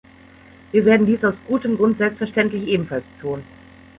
Wir 0.71 0.83
werden 0.85 1.05
dies 1.05 1.23
aus 1.23 1.35
gutem 1.47 1.77
Grund 1.77 1.99
selbstverständlich 1.99 2.63
ebenfalls 2.67 3.05
tun. 3.21 3.43